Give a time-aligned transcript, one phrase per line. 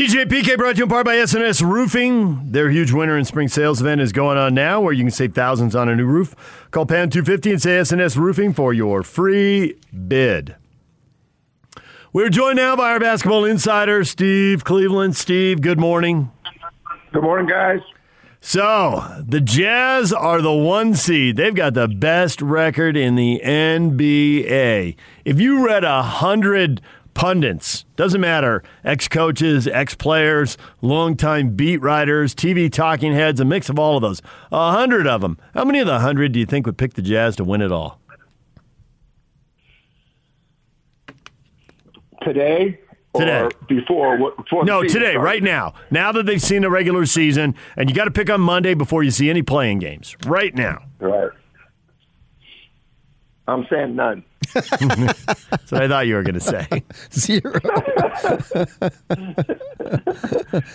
[0.00, 2.52] DJ PK brought to you in part by SNS Roofing.
[2.52, 5.34] Their huge winter and spring sales event is going on now where you can save
[5.34, 6.34] thousands on a new roof.
[6.70, 9.76] Call Pan 250 and say SNS Roofing for your free
[10.08, 10.56] bid.
[12.14, 15.16] We're joined now by our basketball insider, Steve Cleveland.
[15.16, 16.30] Steve, good morning.
[17.12, 17.80] Good morning, guys.
[18.40, 21.36] So, the Jazz are the one seed.
[21.36, 24.96] They've got the best record in the NBA.
[25.26, 26.80] If you read a hundred
[27.20, 33.68] pundits, doesn't matter, ex coaches, ex players, longtime beat writers, TV talking heads, a mix
[33.68, 35.36] of all of those, a hundred of them.
[35.52, 37.70] How many of the hundred do you think would pick the Jazz to win it
[37.70, 38.00] all?
[42.22, 42.80] Today,
[43.14, 43.40] Today.
[43.42, 44.32] or before?
[44.36, 45.18] before No, today, started?
[45.20, 45.74] right now.
[45.90, 49.02] Now that they've seen the regular season, and you got to pick on Monday before
[49.02, 50.16] you see any playing games.
[50.26, 50.84] Right now.
[50.98, 51.30] Right.
[53.46, 54.24] I'm saying none.
[54.54, 56.82] That's what I thought you were going to say.
[57.12, 57.60] Zero.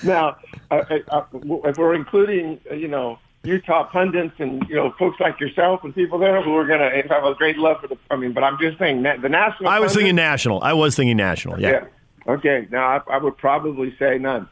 [0.04, 0.38] Now,
[0.72, 1.24] uh, uh,
[1.66, 5.94] if we're including, uh, you know, Utah pundits and you know folks like yourself and
[5.94, 7.98] people there who are going to have a great love for the.
[8.10, 9.70] I mean, but I'm just saying that the national.
[9.70, 10.64] I was pundits- thinking national.
[10.64, 11.60] I was thinking national.
[11.60, 11.70] Yeah.
[11.70, 12.34] Yeah.
[12.34, 12.68] Okay.
[12.72, 14.50] Now I, I would probably say none.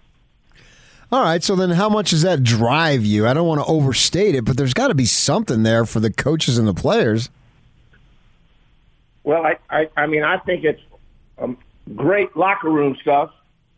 [1.12, 3.28] All right, so then how much does that drive you?
[3.28, 6.12] I don't want to overstate it, but there's got to be something there for the
[6.12, 7.30] coaches and the players.
[9.24, 10.82] Well, I, I, I mean, I think it's
[11.38, 11.58] um,
[11.96, 13.32] great locker room stuff.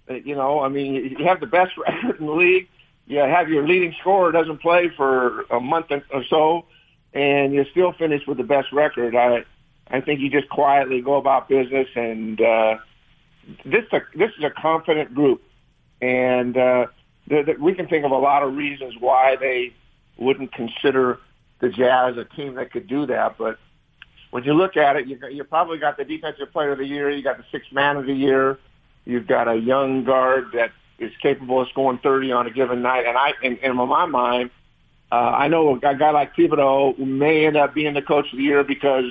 [0.09, 2.67] Uh, You know, I mean, you have the best record in the league.
[3.07, 6.65] You have your leading scorer doesn't play for a month or so,
[7.13, 9.15] and you still finish with the best record.
[9.15, 9.45] I,
[9.89, 12.77] I think you just quietly go about business, and uh,
[13.63, 15.43] this a, this is a confident group,
[16.01, 16.87] and uh,
[17.27, 19.73] the, the, we can think of a lot of reasons why they
[20.17, 21.19] wouldn't consider
[21.59, 23.59] the Jazz a team that could do that, but
[24.35, 27.09] when you look at it, you you probably got the defensive player of the year,
[27.09, 28.59] you got the sixth man of the year,
[29.05, 33.05] you've got a young guard that is capable of scoring 30 on a given night,
[33.05, 34.49] and I, and, in my mind,
[35.09, 38.43] uh, I know a guy like Thibodeau may end up being the coach of the
[38.43, 39.05] year because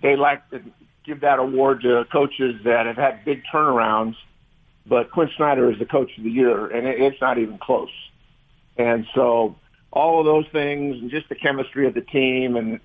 [0.00, 0.62] they like to
[1.04, 4.14] give that award to coaches that have had big turnarounds.
[4.86, 7.90] But Quinn Snyder is the coach of the year, and it, it's not even close.
[8.76, 9.56] And so
[9.90, 12.78] all of those things, and just the chemistry of the team, and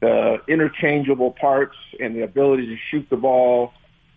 [0.00, 3.72] the interchangeable parts, and the ability to shoot the ball.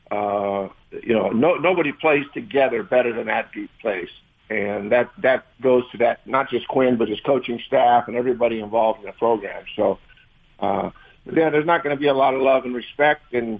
[0.09, 4.09] Uh, you know, no, nobody plays together better than that group plays,
[4.49, 8.59] and that that goes to that not just Quinn, but his coaching staff and everybody
[8.59, 9.63] involved in the program.
[9.75, 9.99] So,
[10.59, 10.91] uh,
[11.25, 13.59] yeah, there's not going to be a lot of love and respect, and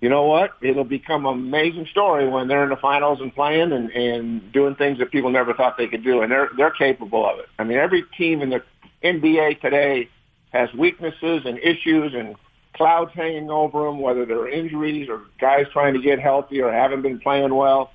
[0.00, 0.50] you know what?
[0.60, 4.74] It'll become an amazing story when they're in the finals and playing and, and doing
[4.74, 7.46] things that people never thought they could do, and they're they're capable of it.
[7.58, 8.62] I mean, every team in the
[9.02, 10.10] NBA today
[10.54, 12.36] has weaknesses and issues and
[12.74, 17.02] clouds hanging over them, whether they're injuries or guys trying to get healthy or haven't
[17.02, 17.90] been playing well.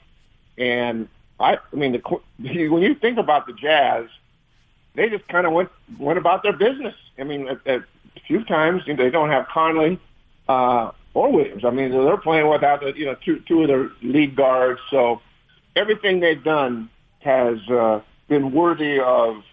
[0.57, 1.07] And
[1.39, 1.99] I, I mean, the,
[2.69, 4.07] when you think about the Jazz,
[4.93, 6.95] they just kind of went went about their business.
[7.17, 7.81] I mean, a, a
[8.27, 9.97] few times you know, they don't have Conley
[10.49, 11.63] uh, or Williams.
[11.63, 14.81] I mean, they're playing without the, you know two two of their lead guards.
[14.89, 15.21] So
[15.77, 16.89] everything they've done
[17.19, 19.43] has uh, been worthy of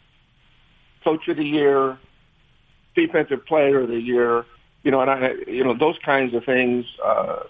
[1.04, 1.98] coach of the year,
[2.96, 4.44] defensive player of the year.
[4.82, 7.40] You know, and I, you know, those kinds of things uh,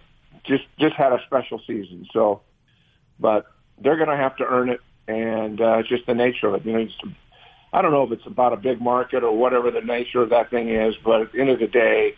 [0.44, 2.06] just just had a special season.
[2.12, 2.42] So,
[3.18, 3.46] but
[3.78, 6.66] they're going to have to earn it, and uh, it's just the nature of it.
[6.66, 6.96] You know, it's,
[7.72, 10.50] I don't know if it's about a big market or whatever the nature of that
[10.50, 12.14] thing is, but at the end of the day,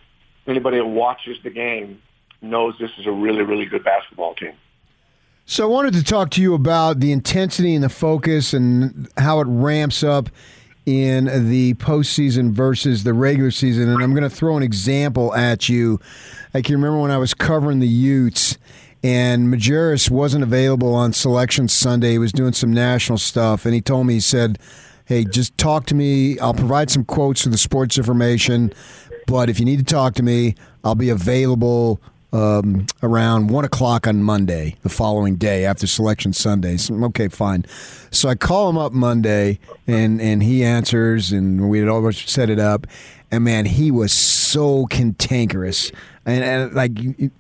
[0.46, 2.00] anybody that watches the game
[2.40, 4.52] knows this is a really, really good basketball team.
[5.46, 9.40] So I wanted to talk to you about the intensity and the focus and how
[9.40, 10.28] it ramps up
[10.88, 13.91] in the postseason versus the regular season.
[13.91, 16.00] And I'm going to throw an example at you.
[16.54, 18.56] I can remember when I was covering the Utes
[19.04, 22.12] and Majerus wasn't available on selection Sunday.
[22.12, 24.59] He was doing some national stuff, and he told me, he said,
[25.04, 26.38] Hey, just talk to me.
[26.38, 28.72] I'll provide some quotes for the sports information,
[29.26, 32.00] but if you need to talk to me, I'll be available
[32.32, 36.76] um, around one o'clock on Monday, the following day after Selection Sunday.
[36.76, 37.64] So, okay, fine.
[38.10, 42.50] So I call him up Monday, and and he answers, and we had almost set
[42.50, 42.86] it up.
[43.30, 45.92] And man, he was so cantankerous.
[46.25, 46.92] And, and like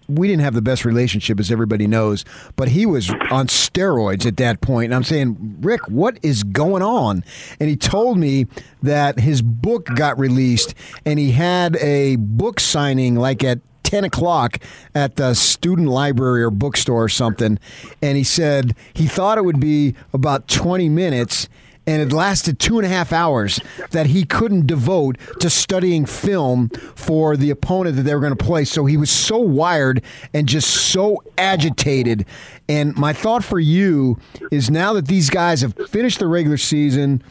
[0.08, 2.24] we didn't have the best relationship, as everybody knows,
[2.56, 4.86] but he was on steroids at that point.
[4.86, 7.22] And I'm saying, Rick, what is going on?
[7.60, 8.46] And he told me
[8.82, 10.74] that his book got released,
[11.04, 14.58] and he had a book signing like at 10 o'clock
[14.94, 17.58] at the student library or bookstore or something.
[18.02, 21.48] And he said he thought it would be about 20 minutes.
[21.86, 23.60] and it lasted two and a half hours
[23.92, 28.44] that he couldn't devote to studying film for the opponent that they were going to
[28.44, 28.62] play.
[28.66, 30.02] So he was so wired
[30.34, 32.26] and just so agitated.
[32.68, 34.18] And my thought for you
[34.52, 37.22] is now that these guys have finished the regular season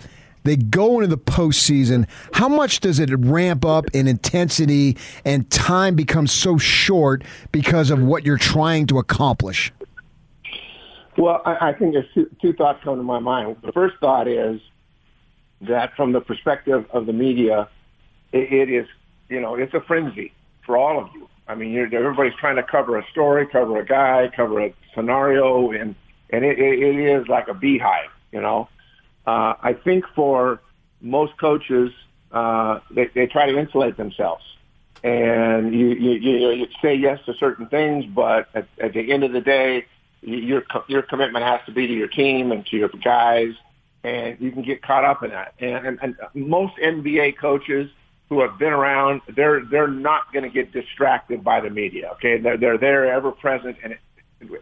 [0.48, 2.08] they go into the postseason.
[2.34, 8.02] How much does it ramp up in intensity and time becomes so short because of
[8.02, 9.72] what you're trying to accomplish?
[11.18, 13.58] Well, I, I think there's two, two thoughts come to my mind.
[13.64, 14.62] The first thought is
[15.62, 17.68] that from the perspective of the media,
[18.32, 18.88] it, it is,
[19.30, 20.32] you know, it's a frenzy
[20.66, 21.28] for all of you.
[21.48, 25.72] I mean, you're, everybody's trying to cover a story, cover a guy, cover a scenario,
[25.72, 25.96] and
[26.30, 28.68] and it, it, it is like a beehive, you know.
[29.28, 30.62] Uh, I think for
[31.02, 31.92] most coaches,
[32.32, 34.44] uh, they, they try to insulate themselves.
[35.04, 39.26] And you, you, you, you say yes to certain things, but at, at the end
[39.26, 39.86] of the day,
[40.22, 43.54] your your commitment has to be to your team and to your guys,
[44.04, 45.54] and you can get caught up in that.
[45.60, 47.92] And, and, and most NBA coaches
[48.30, 52.10] who have been around, they're they're not going to get distracted by the media.
[52.14, 53.96] Okay, they're they're there, ever present, and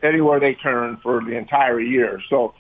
[0.04, 2.22] anywhere they turn for the entire year.
[2.30, 2.54] So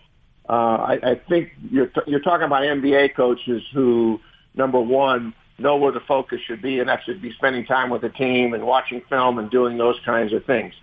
[0.47, 4.19] uh, I, I think you're t- you're talking about NBA coaches who,
[4.53, 8.01] number one, know where the focus should be, and that should be spending time with
[8.01, 10.73] the team and watching film and doing those kinds of things.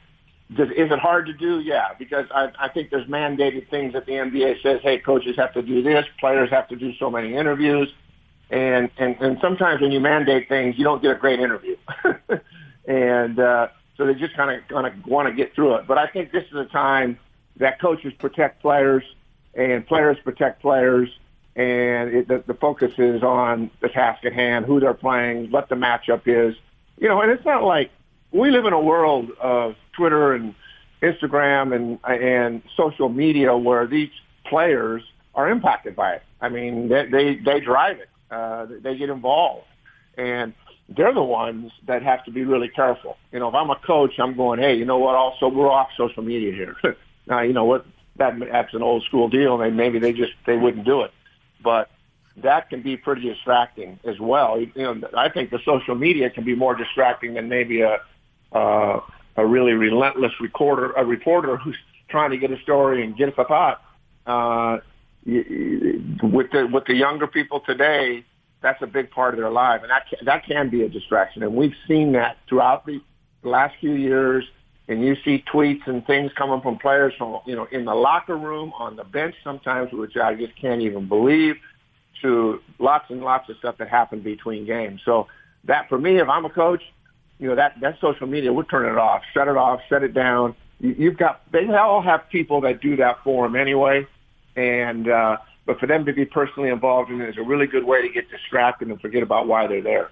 [0.56, 1.60] Does, is it hard to do?
[1.60, 5.52] Yeah, because I, I think there's mandated things that the NBA says, hey, coaches have
[5.54, 7.88] to do this, players have to do so many interviews,
[8.50, 11.76] and and, and sometimes when you mandate things, you don't get a great interview,
[12.86, 15.86] and uh, so they just kind of kind of want to get through it.
[15.86, 17.18] But I think this is a time
[17.58, 19.04] that coaches protect players
[19.54, 21.08] and players protect players,
[21.54, 25.68] and it, the, the focus is on the task at hand, who they're playing, what
[25.68, 26.54] the matchup is.
[26.98, 27.90] You know, and it's not like
[28.30, 30.54] we live in a world of Twitter and
[31.02, 34.10] Instagram and and social media where these
[34.46, 35.02] players
[35.34, 36.22] are impacted by it.
[36.40, 38.08] I mean, they they, they drive it.
[38.30, 39.66] Uh, they get involved,
[40.16, 40.54] and
[40.88, 43.16] they're the ones that have to be really careful.
[43.30, 45.14] You know, if I'm a coach, I'm going, hey, you know what?
[45.14, 46.76] Also, we're off social media here.
[47.26, 47.86] now, you know what?
[48.16, 51.12] That that's an old school deal, and maybe they just they wouldn't do it.
[51.62, 51.90] But
[52.38, 54.60] that can be pretty distracting as well.
[54.60, 57.98] You know, I think the social media can be more distracting than maybe a
[58.52, 59.00] uh,
[59.36, 61.76] a really relentless recorder, a reporter who's
[62.08, 63.82] trying to get a story and get a thought.
[64.26, 64.78] Uh,
[65.24, 68.24] with the with the younger people today,
[68.60, 71.42] that's a big part of their life, and that can, that can be a distraction.
[71.42, 73.00] And we've seen that throughout the
[73.42, 74.44] last few years
[74.88, 78.36] and you see tweets and things coming from players from you know in the locker
[78.36, 81.56] room, on the bench sometimes, which I just can't even believe,
[82.22, 85.00] to lots and lots of stuff that happened between games.
[85.04, 85.28] So
[85.64, 86.82] that for me, if I'm a coach,
[87.38, 90.14] you know that that social media, we're turning it off, shut it off, shut it
[90.14, 90.54] down.
[90.80, 94.06] You, you've got they all have people that do that for them anyway,
[94.56, 97.84] and uh, but for them to be personally involved in it is a really good
[97.84, 100.10] way to get distracted and forget about why they're there.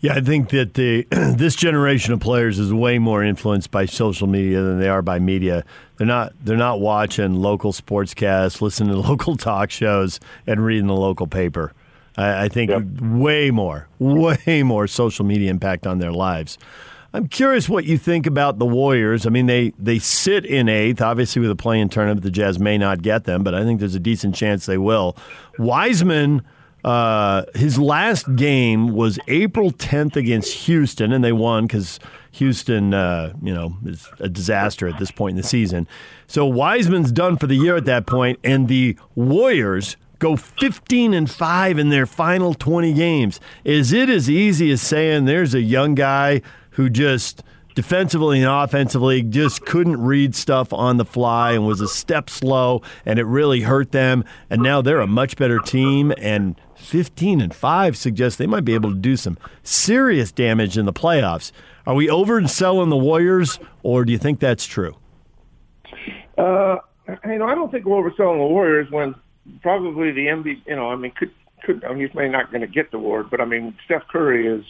[0.00, 4.26] Yeah, I think that the this generation of players is way more influenced by social
[4.26, 5.64] media than they are by media.
[5.98, 10.94] They're not they're not watching local sportscasts, listening to local talk shows, and reading the
[10.94, 11.72] local paper.
[12.16, 12.82] I, I think yep.
[13.00, 16.56] way more, way more social media impact on their lives.
[17.12, 19.26] I'm curious what you think about the Warriors.
[19.26, 21.02] I mean, they, they sit in eighth.
[21.02, 23.96] Obviously, with a play-in tournament, the Jazz may not get them, but I think there's
[23.96, 25.16] a decent chance they will.
[25.58, 26.42] Wiseman–
[26.84, 32.00] uh, his last game was April 10th against Houston, and they won because
[32.32, 35.86] Houston, uh, you know, is a disaster at this point in the season.
[36.26, 41.30] So Wiseman's done for the year at that point, and the Warriors go 15 and
[41.30, 43.40] 5 in their final 20 games.
[43.64, 47.42] Is it as easy as saying there's a young guy who just
[47.74, 52.82] defensively and offensively just couldn't read stuff on the fly and was a step slow
[53.06, 56.60] and it really hurt them and now they're a much better team and
[56.90, 60.92] 15 and 5 suggests they might be able to do some serious damage in the
[60.92, 61.52] playoffs.
[61.86, 64.96] Are we overselling the Warriors, or do you think that's true?
[66.36, 66.76] Uh,
[67.24, 69.14] you know, I don't think we're overselling the Warriors when
[69.62, 71.30] probably the MVP, you know, I mean, could,
[71.64, 74.02] could, I mean, he's maybe not going to get the award, but I mean, Steph
[74.08, 74.64] Curry is,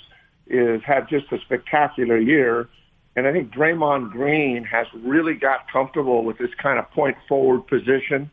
[0.47, 2.69] is had just a spectacular year.
[3.17, 7.67] And I think Draymond Green has really got comfortable with this kind of point forward
[7.67, 8.31] position.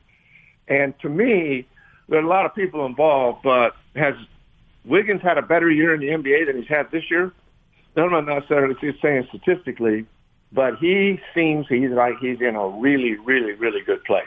[0.67, 1.67] And to me,
[2.09, 4.15] there are a lot of people involved, but has
[4.85, 7.31] Wiggins had a better year in the NBA than he's had this year?
[7.95, 10.05] I'm not necessarily saying statistically,
[10.51, 14.25] but he seems he's like he's in a really, really, really good place.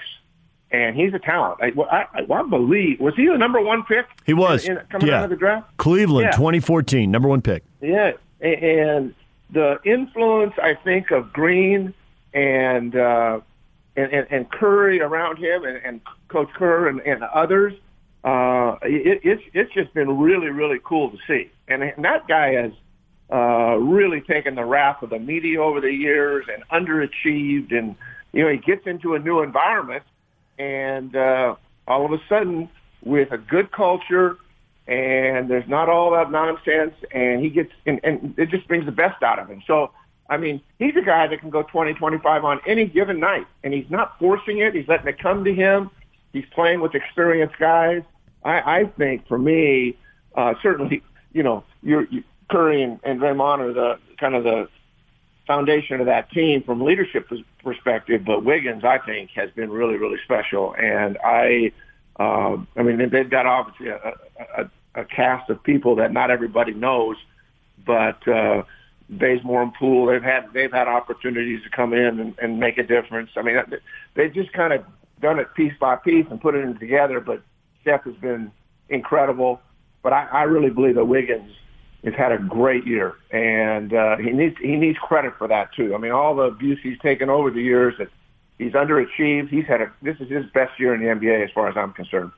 [0.72, 1.60] And he's a talent.
[1.60, 4.06] I, I, I believe was he the number one pick?
[4.24, 5.18] He was in, in, coming yeah.
[5.18, 5.76] out of the draft.
[5.78, 6.36] Cleveland, yeah.
[6.36, 7.64] 2014, number one pick.
[7.80, 9.14] Yeah, and
[9.50, 11.92] the influence I think of Green
[12.32, 13.40] and uh,
[14.00, 17.74] and, and, and Curry around him and, and Coach Kerr and, and others,
[18.24, 21.50] uh, it, it's it's just been really really cool to see.
[21.68, 22.72] And, and that guy has
[23.32, 27.96] uh, really taken the wrath of the media over the years and underachieved, and
[28.32, 30.04] you know he gets into a new environment,
[30.58, 31.54] and uh,
[31.86, 32.68] all of a sudden
[33.02, 34.36] with a good culture
[34.86, 38.92] and there's not all that nonsense and he gets and, and it just brings the
[38.92, 39.62] best out of him.
[39.66, 39.92] So
[40.30, 43.74] I mean, he's a guy that can go 20, 25 on any given night, and
[43.74, 44.74] he's not forcing it.
[44.74, 45.90] He's letting it come to him.
[46.32, 48.02] He's playing with experienced guys.
[48.44, 49.96] I, I think for me,
[50.36, 54.68] uh, certainly, you know, you're, you, Curry and, and Draymond are the kind of the
[55.48, 57.28] foundation of that team from leadership
[57.64, 58.24] perspective.
[58.24, 60.76] But Wiggins, I think, has been really, really special.
[60.76, 61.72] And I,
[62.20, 64.14] uh, I mean, they've got obviously a,
[64.56, 67.16] a, a cast of people that not everybody knows,
[67.84, 68.62] but uh,
[69.10, 72.82] Bazemore and Poole, they've had they've had opportunities to come in and, and make a
[72.82, 73.30] difference.
[73.36, 73.56] I mean,
[74.14, 74.84] they've just kind of
[75.20, 77.20] done it piece by piece and put it together.
[77.20, 77.42] But
[77.82, 78.52] Steph has been
[78.88, 79.60] incredible.
[80.02, 81.52] But I, I really believe that Wiggins
[82.04, 85.94] has had a great year, and uh, he needs he needs credit for that too.
[85.94, 88.08] I mean, all the abuse he's taken over the years that
[88.58, 89.48] he's underachieved.
[89.48, 91.92] He's had a this is his best year in the NBA as far as I'm
[91.92, 92.32] concerned.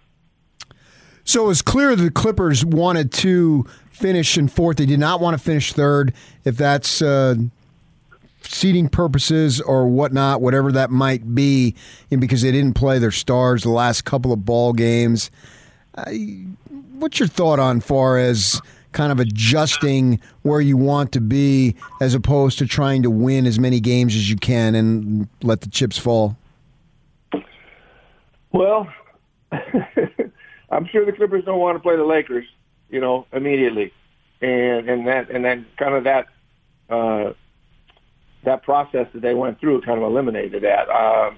[1.25, 4.79] So it's clear the Clippers wanted to finish in fourth.
[4.79, 6.13] They did not want to finish third.
[6.45, 7.37] If that's uh,
[8.43, 11.75] seating purposes or whatnot, whatever that might be,
[12.11, 15.31] and because they didn't play their stars the last couple of ball games.
[15.95, 16.11] Uh,
[16.99, 18.61] what's your thought on far as
[18.93, 23.59] kind of adjusting where you want to be as opposed to trying to win as
[23.59, 26.37] many games as you can and let the chips fall?
[28.53, 28.87] Well,
[30.73, 32.47] I'm sure the Clippers don't want to play the Lakers,
[32.89, 33.93] you know, immediately,
[34.41, 36.27] and and that and then kind of that
[36.89, 37.33] uh,
[38.45, 40.89] that process that they went through kind of eliminated that.
[40.89, 41.33] Uh,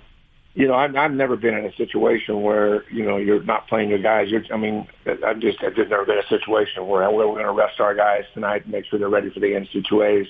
[0.54, 3.90] you know, I've, I've never been in a situation where you know you're not playing
[3.90, 4.28] your guys.
[4.30, 7.44] You're, I mean, I've just I've just never been in a situation where we're going
[7.44, 10.28] to rest our guys tonight and make sure they're ready for the NC2As.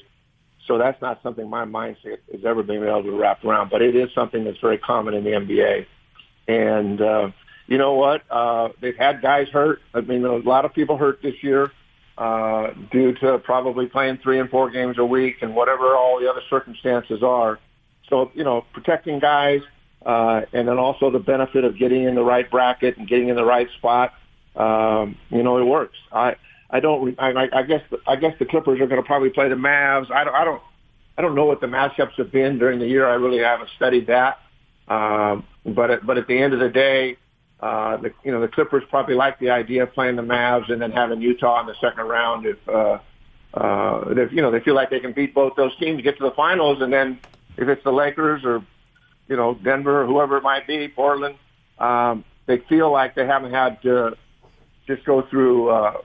[0.67, 3.69] So that's not something my mindset has ever been able to wrap around.
[3.69, 5.87] But it is something that's very common in the NBA,
[6.49, 7.03] and.
[7.03, 7.31] uh
[7.67, 8.23] you know what?
[8.31, 9.81] Uh, they've had guys hurt.
[9.95, 11.73] I mean, a lot of people hurt this year
[12.19, 16.31] uh, due to probably playing three and four games a week and whatever all the
[16.31, 17.59] other circumstances are.
[18.09, 19.63] So, you know, protecting guys
[20.05, 23.37] uh, and then also the benefit of getting in the right bracket and getting in
[23.37, 24.13] the right spot.
[24.55, 25.97] Um, you know, it works.
[26.13, 26.37] I
[26.71, 27.19] I don't.
[27.19, 30.11] I, I guess I guess the Clippers are going to probably play the Mavs.
[30.11, 30.35] I don't.
[30.35, 30.63] I don't.
[31.17, 33.09] I don't know what the matchups have been during the year.
[33.09, 34.39] I really haven't studied that.
[34.89, 37.17] Um, but at, but at the end of the day,
[37.65, 40.83] uh, the you know the Clippers probably like the idea of playing the Mavs and
[40.83, 42.99] then having Utah in the second round if uh,
[43.55, 46.25] uh, if you know they feel like they can beat both those teams get to
[46.25, 47.19] the finals, and then
[47.57, 48.63] if it's the Lakers or
[49.29, 51.37] you know Denver or whoever it might be, Portland,
[51.79, 54.15] um, they feel like they haven't had to
[54.87, 56.03] just go through uh,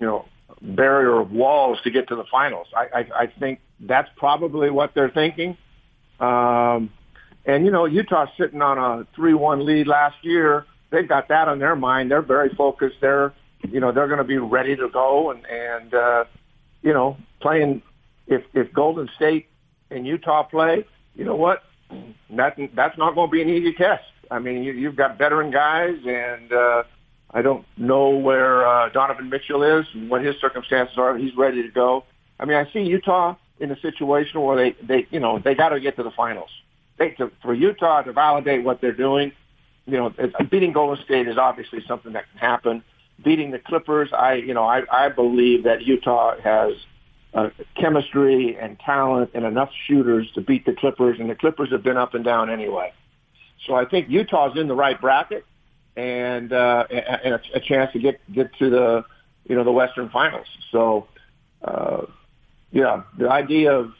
[0.00, 0.24] you know
[0.60, 2.66] barrier of walls to get to the finals.
[2.76, 5.56] I, I, I think that's probably what they're thinking.
[6.18, 6.90] Um,
[7.46, 10.66] and you know, Utah sitting on a three-one lead last year.
[10.90, 12.10] They've got that on their mind.
[12.10, 12.96] They're very focused.
[13.00, 13.32] They're,
[13.68, 16.24] you know, they're going to be ready to go and and uh,
[16.82, 17.82] you know, playing.
[18.26, 19.48] If if Golden State
[19.90, 21.62] and Utah play, you know what?
[22.30, 24.04] That that's not going to be an easy test.
[24.30, 26.84] I mean, you, you've got veteran guys, and uh,
[27.32, 31.16] I don't know where uh, Donovan Mitchell is, what his circumstances are.
[31.16, 32.04] He's ready to go.
[32.38, 35.70] I mean, I see Utah in a situation where they, they you know, they got
[35.70, 36.50] to get to the finals
[37.00, 39.32] they, to, for Utah to validate what they're doing,
[39.86, 40.12] you know,
[40.50, 42.84] beating Golden State is obviously something that can happen.
[43.22, 46.74] Beating the Clippers, I, you know, I, I believe that Utah has
[47.34, 51.82] uh, chemistry and talent and enough shooters to beat the Clippers, and the Clippers have
[51.82, 52.92] been up and down anyway.
[53.66, 55.44] So I think Utah's in the right bracket
[55.96, 59.04] and uh, and a, a chance to get get to the
[59.48, 60.46] you know the Western Finals.
[60.72, 61.08] So
[61.62, 62.06] uh,
[62.72, 63.92] yeah, the idea of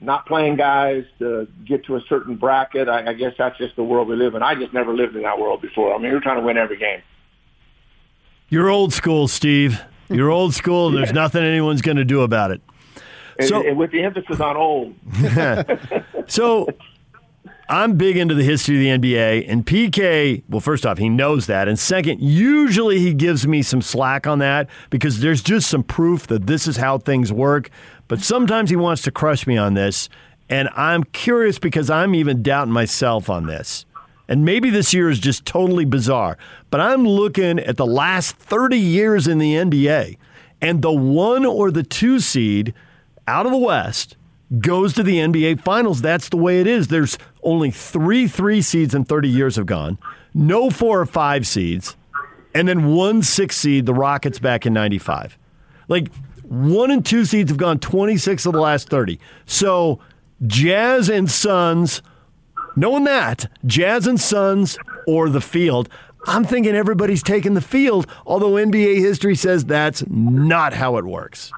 [0.00, 2.88] not playing guys to get to a certain bracket.
[2.88, 4.42] I, I guess that's just the world we live in.
[4.42, 5.94] I just never lived in that world before.
[5.94, 7.02] I mean, you're trying to win every game.
[8.48, 9.80] You're old school, Steve.
[10.08, 12.60] You're old school, and there's nothing anyone's going to do about it.
[13.46, 14.94] So, and, and with the emphasis on old.
[16.26, 16.66] so,
[17.70, 21.46] I'm big into the history of the NBA, and PK, well, first off, he knows
[21.46, 21.68] that.
[21.68, 26.26] And second, usually he gives me some slack on that because there's just some proof
[26.26, 27.70] that this is how things work.
[28.10, 30.08] But sometimes he wants to crush me on this.
[30.48, 33.86] And I'm curious because I'm even doubting myself on this.
[34.28, 36.36] And maybe this year is just totally bizarre.
[36.70, 40.18] But I'm looking at the last 30 years in the NBA,
[40.60, 42.74] and the one or the two seed
[43.28, 44.16] out of the West
[44.58, 46.02] goes to the NBA Finals.
[46.02, 46.88] That's the way it is.
[46.88, 49.98] There's only three three seeds in 30 years have gone,
[50.34, 51.96] no four or five seeds,
[52.56, 55.38] and then one six seed, the Rockets back in 95.
[55.86, 56.08] Like,
[56.50, 59.20] one and two seeds have gone 26 of the last 30.
[59.46, 60.00] So,
[60.48, 62.02] Jazz and Suns,
[62.74, 64.76] knowing that, Jazz and Suns
[65.06, 65.88] or the field,
[66.26, 71.52] I'm thinking everybody's taking the field, although NBA history says that's not how it works.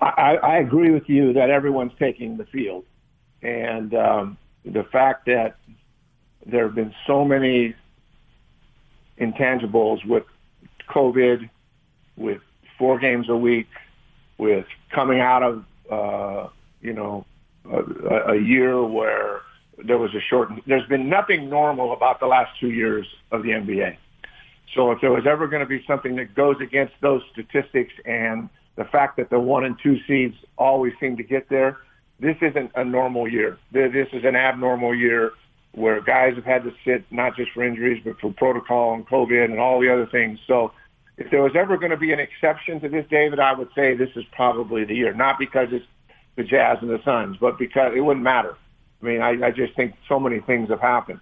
[0.00, 2.84] I, I agree with you that everyone's taking the field.
[3.42, 5.56] And um, the fact that
[6.46, 7.74] there have been so many
[9.20, 10.24] intangibles with
[10.88, 11.48] COVID,
[12.16, 12.41] with
[12.82, 13.68] four games a week,
[14.38, 16.48] with coming out of, uh,
[16.80, 17.24] you know,
[17.70, 19.42] a, a year where
[19.84, 23.50] there was a short, there's been nothing normal about the last two years of the
[23.50, 23.96] NBA.
[24.74, 28.48] So if there was ever going to be something that goes against those statistics and
[28.74, 31.76] the fact that the one and two seeds always seem to get there,
[32.18, 33.58] this isn't a normal year.
[33.70, 35.30] This is an abnormal year
[35.70, 39.44] where guys have had to sit not just for injuries, but for protocol and COVID
[39.44, 40.40] and all the other things.
[40.48, 40.72] So
[41.18, 43.94] if there was ever going to be an exception to this, David, I would say
[43.94, 45.12] this is probably the year.
[45.12, 45.84] Not because it's
[46.36, 48.56] the Jazz and the Suns, but because it wouldn't matter.
[49.02, 51.20] I mean, I, I just think so many things have happened.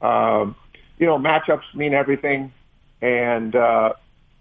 [0.00, 0.56] Um,
[0.98, 2.52] you know, matchups mean everything.
[3.00, 3.92] And, uh,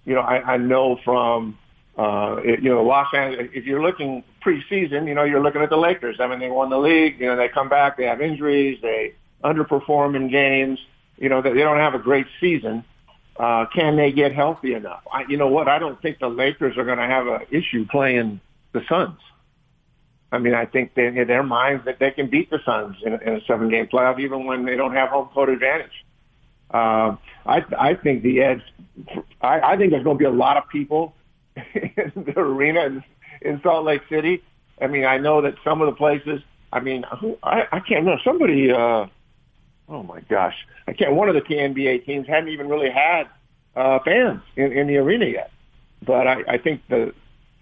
[0.05, 1.59] you know, I, I know from,
[1.97, 5.69] uh, it, you know, Los Angeles, if you're looking preseason, you know, you're looking at
[5.69, 6.17] the Lakers.
[6.19, 7.19] I mean, they won the league.
[7.19, 9.13] You know, they come back, they have injuries, they
[9.43, 10.79] underperform in games.
[11.17, 12.83] You know, they don't have a great season.
[13.39, 15.01] Uh, can they get healthy enough?
[15.11, 15.67] I, you know what?
[15.67, 18.39] I don't think the Lakers are going to have an issue playing
[18.73, 19.19] the Suns.
[20.31, 23.13] I mean, I think they, in their minds that they can beat the Suns in,
[23.13, 26.03] in a seven-game playoff, even when they don't have home court advantage.
[26.71, 27.15] Uh,
[27.45, 28.61] I, I think the edge.
[29.41, 31.15] I, I think there's going to be a lot of people
[31.55, 33.03] in the arena in,
[33.41, 34.43] in Salt Lake City.
[34.81, 36.41] I mean, I know that some of the places.
[36.73, 38.21] I mean, who, I, I can't remember.
[38.23, 38.71] Somebody.
[38.71, 39.07] Uh,
[39.89, 40.55] oh my gosh,
[40.87, 41.13] I can't.
[41.13, 43.23] One of the NBA teams hadn't even really had
[43.75, 45.51] uh, fans in, in the arena yet.
[46.05, 47.13] But I, I think the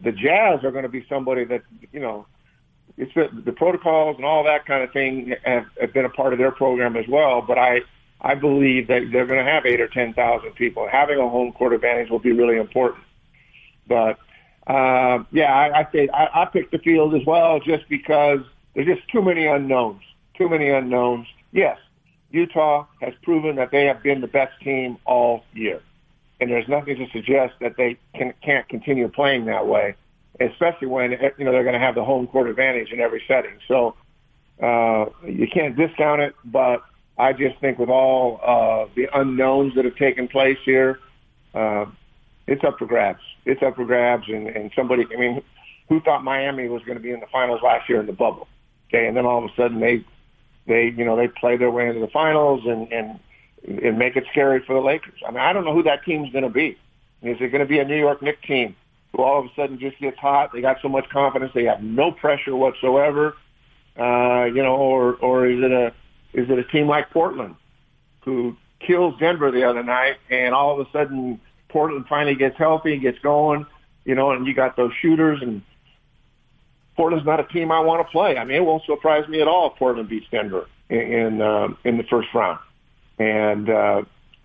[0.02, 2.26] the Jazz are going to be somebody that you know
[2.98, 6.34] it's the, the protocols and all that kind of thing have, have been a part
[6.34, 7.42] of their program as well.
[7.42, 7.80] But I,
[8.22, 10.88] I believe that they're going to have eight or ten thousand people.
[10.92, 13.04] Having a home court advantage will be really important.
[13.88, 14.18] But
[14.68, 18.40] uh, yeah, I, I say I, I picked the field as well, just because
[18.74, 20.02] there's just too many unknowns.
[20.38, 21.28] Too many unknowns.
[21.52, 21.78] Yes,
[22.32, 25.82] Utah has proven that they have been the best team all year,
[26.42, 29.96] and there's nothing to suggest that they can, can't continue playing that way
[30.40, 33.58] especially when you know they're going to have the home court advantage in every setting.
[33.68, 33.96] So
[34.62, 36.84] uh, you can't discount it, but
[37.18, 41.00] I just think with all uh, the unknowns that have taken place here,
[41.54, 41.86] uh,
[42.48, 43.22] it's up for grabs.
[43.46, 45.06] It's up for grabs, and, and somebody.
[45.14, 45.42] I mean,
[45.90, 48.48] who thought Miami was going to be in the finals last year in the bubble?
[48.90, 50.04] Okay, and then all of a sudden they
[50.68, 53.20] they you know they play their way into the finals and and
[53.84, 55.20] and make it scary for the Lakers.
[55.28, 56.78] I mean, I don't know who that team's going to be.
[57.22, 58.76] Is it going to be a New York Knicks team?
[59.16, 60.52] who all of a sudden just gets hot.
[60.54, 61.52] They got so much confidence.
[61.54, 63.36] They have no pressure whatsoever.
[63.98, 65.88] Uh, you know, or or is it a
[66.34, 67.56] is it a team like Portland
[68.22, 72.94] who kills Denver the other night, and all of a sudden Portland finally gets healthy,
[72.94, 73.66] and gets going,
[74.04, 75.62] you know, and you got those shooters and.
[76.96, 78.38] Portland's not a team I want to play.
[78.38, 81.68] I mean, it won't surprise me at all if Portland beats Denver in in, uh,
[81.84, 82.60] in the first round.
[83.20, 84.04] And uh,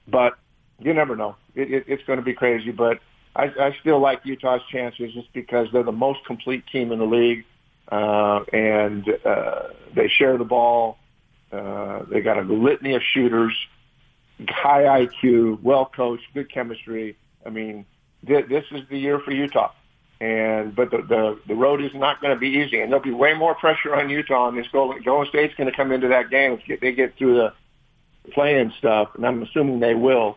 [0.08, 0.38] but
[0.78, 1.36] you never know.
[1.54, 2.70] It, it, it's going to be crazy.
[2.70, 2.98] But
[3.36, 7.06] I, I still like Utah's chances just because they're the most complete team in the
[7.06, 7.44] league,
[7.90, 10.98] uh, and uh, they share the ball.
[11.52, 13.52] Uh, they got a litany of shooters,
[14.48, 17.16] high IQ, well coached, good chemistry.
[17.44, 17.86] I mean,
[18.26, 19.72] th- this is the year for Utah.
[20.20, 23.10] And but the the, the road is not going to be easy, and there'll be
[23.10, 24.48] way more pressure on Utah.
[24.48, 27.36] And this Golden, Golden State's going to come into that game if they get through
[27.36, 27.52] the
[28.32, 30.36] play-in stuff, and I'm assuming they will.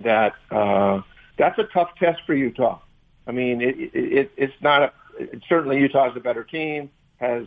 [0.00, 1.02] That uh,
[1.36, 2.80] that's a tough test for Utah.
[3.26, 4.82] I mean, it, it, it's not.
[4.82, 7.46] A, it, certainly, Utah's a better team, has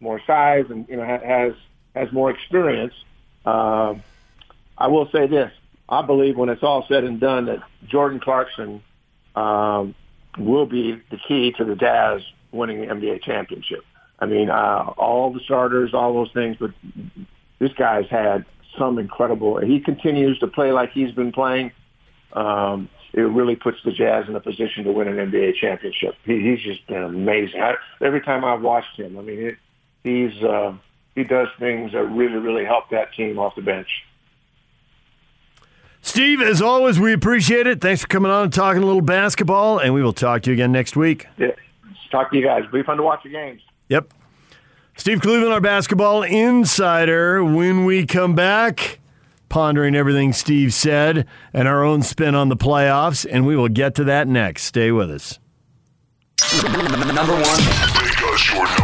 [0.00, 1.52] more size, and you know has
[1.94, 2.94] has more experience.
[3.44, 3.96] Uh,
[4.78, 5.52] I will say this:
[5.88, 8.82] I believe when it's all said and done, that Jordan Clarkson
[9.34, 9.94] um,
[10.38, 13.84] will be the key to the Jazz winning the NBA championship.
[14.18, 16.70] I mean, uh, all the starters, all those things, but
[17.58, 18.44] this guy's had
[18.78, 19.58] some incredible.
[19.60, 21.72] He continues to play like he's been playing.
[22.32, 26.16] Um, it really puts the Jazz in a position to win an NBA championship.
[26.24, 27.60] He, he's just been amazing.
[27.60, 29.56] I, every time I've watched him, I mean, it,
[30.02, 30.74] he's uh,
[31.14, 33.88] he does things that really, really help that team off the bench.
[36.04, 37.80] Steve, as always, we appreciate it.
[37.80, 40.54] Thanks for coming on and talking a little basketball, and we will talk to you
[40.54, 41.26] again next week.
[41.38, 41.52] Yeah.
[42.10, 42.62] Talk to you guys.
[42.70, 43.62] Be fun to watch the games.
[43.88, 44.12] Yep.
[44.96, 47.42] Steve Cleveland, our basketball insider.
[47.42, 49.00] When we come back,
[49.48, 53.94] pondering everything Steve said and our own spin on the playoffs, and we will get
[53.94, 54.64] to that next.
[54.64, 55.38] Stay with us.
[57.14, 58.83] Number one.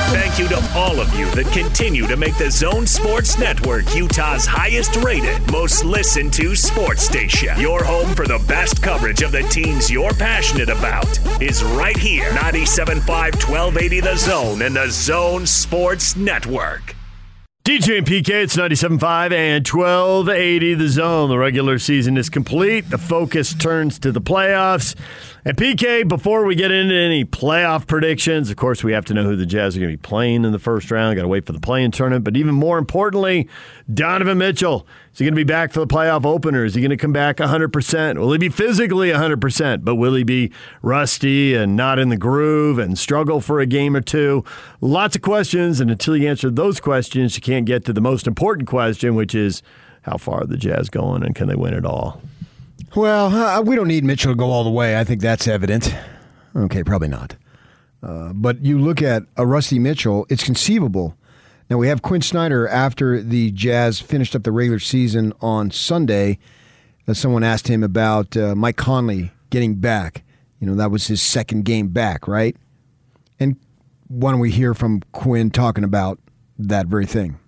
[0.11, 4.45] Thank you to all of you that continue to make the Zone Sports Network Utah's
[4.45, 7.57] highest rated, most listened to sports station.
[7.57, 11.07] Your home for the best coverage of the teams you're passionate about
[11.41, 12.29] is right here.
[12.31, 16.93] 97.5 1280 The Zone and the Zone Sports Network.
[17.63, 21.29] DJ and PK, it's 97.5 and 1280 the zone.
[21.29, 22.89] The regular season is complete.
[22.89, 24.95] The focus turns to the playoffs.
[25.43, 29.23] And PK, before we get into any playoff predictions, of course, we have to know
[29.23, 31.15] who the Jazz are going to be playing in the first round.
[31.15, 32.23] Got to wait for the play-in tournament.
[32.23, 33.49] But even more importantly,
[33.91, 34.85] Donovan Mitchell.
[35.11, 36.63] Is he going to be back for the playoff opener?
[36.63, 38.19] Is he going to come back 100%?
[38.19, 39.83] Will he be physically 100%?
[39.83, 40.51] But will he be
[40.83, 44.45] rusty and not in the groove and struggle for a game or two?
[44.79, 45.79] Lots of questions.
[45.81, 49.33] And until you answer those questions, you can't get to the most important question, which
[49.33, 49.63] is
[50.03, 52.21] how far are the Jazz going and can they win it all?
[52.93, 54.99] Well, uh, we don't need Mitchell to go all the way.
[54.99, 55.95] I think that's evident.
[56.53, 57.37] Okay, probably not.
[58.03, 61.15] Uh, but you look at a Rusty Mitchell, it's conceivable.
[61.69, 66.37] Now, we have Quinn Snyder after the Jazz finished up the regular season on Sunday.
[67.07, 70.23] Uh, someone asked him about uh, Mike Conley getting back.
[70.59, 72.57] You know, that was his second game back, right?
[73.39, 73.55] And
[74.09, 76.19] why don't we hear from Quinn talking about
[76.59, 77.39] that very thing?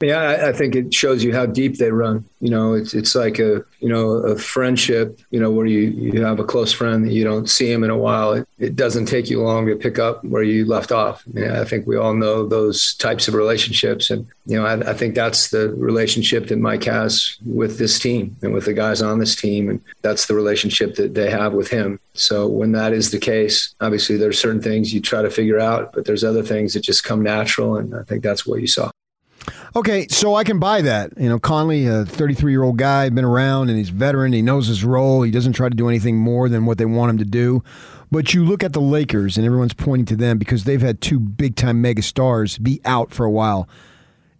[0.00, 2.24] Yeah, I, I think it shows you how deep they run.
[2.40, 5.20] You know, it's it's like a you know a friendship.
[5.30, 7.90] You know, where you you have a close friend that you don't see him in
[7.90, 8.32] a while.
[8.32, 11.24] It, it doesn't take you long to pick up where you left off.
[11.36, 14.94] I, I think we all know those types of relationships, and you know, I, I
[14.94, 19.20] think that's the relationship that Mike has with this team and with the guys on
[19.20, 22.00] this team, and that's the relationship that they have with him.
[22.14, 25.92] So when that is the case, obviously there's certain things you try to figure out,
[25.92, 28.90] but there's other things that just come natural, and I think that's what you saw.
[29.76, 31.12] Okay, so I can buy that.
[31.18, 34.32] You know, Conley, a 33 year old guy, been around and he's veteran.
[34.32, 35.22] He knows his role.
[35.22, 37.62] He doesn't try to do anything more than what they want him to do.
[38.10, 41.18] But you look at the Lakers, and everyone's pointing to them because they've had two
[41.18, 43.68] big time mega stars be out for a while.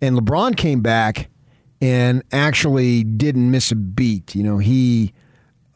[0.01, 1.29] And LeBron came back
[1.81, 4.35] and actually didn't miss a beat.
[4.35, 5.13] You know, he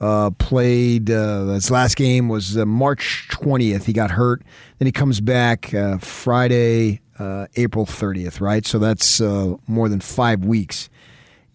[0.01, 3.85] uh, played, uh, his last game was uh, March 20th.
[3.85, 4.43] He got hurt.
[4.79, 8.66] Then he comes back uh, Friday, uh, April 30th, right?
[8.66, 10.88] So that's uh, more than five weeks.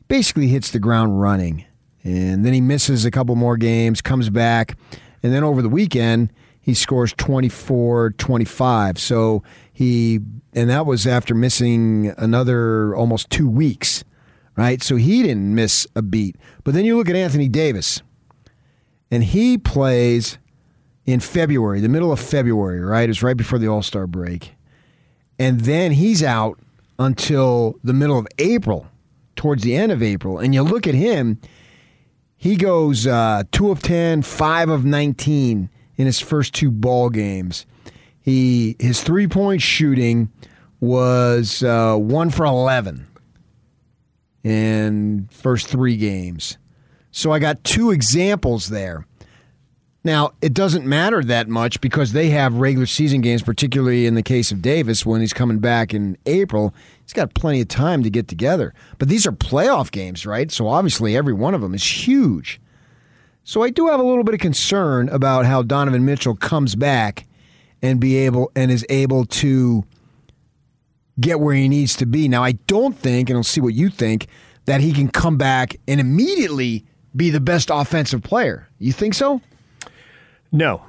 [0.07, 1.65] Basically hits the ground running.
[2.03, 4.77] And then he misses a couple more games, comes back.
[5.21, 8.99] And then over the weekend, he scores 24 25.
[8.99, 10.19] So he,
[10.53, 14.03] and that was after missing another almost two weeks,
[14.55, 14.81] right?
[14.83, 16.35] So he didn't miss a beat.
[16.63, 18.01] But then you look at Anthony Davis,
[19.09, 20.37] and he plays
[21.05, 23.09] in February, the middle of February, right?
[23.09, 24.55] It's right before the All Star break.
[25.39, 26.59] And then he's out
[26.99, 28.87] until the middle of April,
[29.35, 30.39] towards the end of April.
[30.39, 31.39] And you look at him,
[32.35, 37.65] he goes uh, 2 of 10, 5 of 19 in his first two ball games.
[38.19, 40.31] He His three point shooting
[40.79, 43.07] was uh, 1 for 11
[44.43, 46.57] in first three games.
[47.11, 49.05] So I got two examples there.
[50.05, 54.21] Now, it doesn't matter that much because they have regular season games, particularly in the
[54.21, 56.73] case of Davis when he's coming back in April.
[57.03, 58.73] He's got plenty of time to get together.
[58.97, 60.51] But these are playoff games, right?
[60.51, 62.59] So obviously every one of them is huge.
[63.45, 67.25] So I do have a little bit of concern about how Donovan Mitchell comes back
[67.81, 69.85] and be able and is able to
[71.19, 72.27] get where he needs to be.
[72.27, 74.27] Now, I don't think, and I'll see what you think,
[74.65, 76.85] that he can come back and immediately
[77.15, 78.67] be the best offensive player.
[78.79, 79.41] You think so?
[80.53, 80.83] No.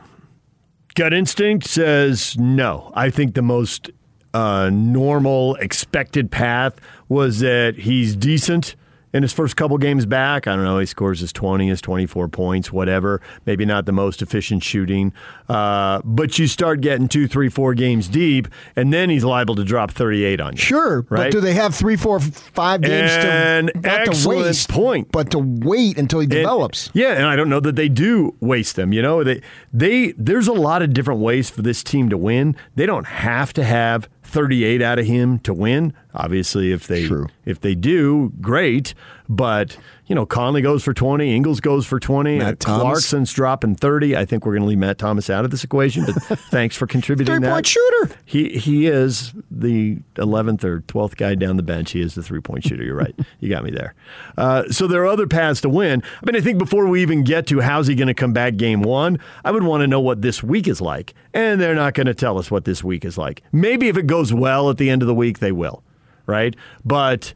[0.95, 2.93] Gut instinct says no.
[2.95, 3.91] I think the most
[4.35, 6.75] uh, normal, expected path
[7.09, 8.77] was that he's decent
[9.15, 10.47] in his first couple games back.
[10.47, 13.23] I don't know, he scores his 20, his 24 points, whatever.
[13.47, 15.13] Maybe not the most efficient shooting.
[15.49, 19.65] Uh, but you start getting two, three, four games deep, and then he's liable to
[19.65, 20.59] drop 38 on you.
[20.59, 21.25] Sure, right?
[21.27, 25.13] but do they have three, four, five games An to not to excellent waste, point.
[25.13, 26.91] but to wait until he And- develops?
[26.93, 28.93] yeah, and I don't know that they do waste them.
[28.93, 29.41] You know, they
[29.73, 32.57] they there's a lot of different ways for this team to win.
[32.75, 35.93] They don't have to have 38 out of him to win.
[36.15, 37.29] Obviously, if they True.
[37.45, 38.95] if they do, great.
[39.29, 39.77] But
[40.07, 42.61] you know, Conley goes for twenty, Ingles goes for twenty, Matt.
[42.61, 44.17] Clarkson's dropping thirty.
[44.17, 46.87] I think we're going to leave Matt Thomas out of this equation, but thanks for
[46.87, 47.35] contributing.
[47.35, 47.53] Three that.
[47.53, 48.15] point shooter.
[48.25, 51.93] He he is the eleventh or twelfth guy down the bench.
[51.93, 52.85] He is the three point shooter.
[52.85, 53.15] You're right.
[53.41, 53.95] You got me there.
[54.39, 56.03] Uh, so there are other paths to win.
[56.23, 58.57] I mean, I think before we even get to how's he going to come back
[58.57, 61.93] game one, I would want to know what this week is like, and they're not
[61.93, 63.43] going to tell us what this week is like.
[63.53, 65.83] Maybe if it goes well at the end of the week, they will,
[66.27, 66.55] right?
[66.85, 67.35] But.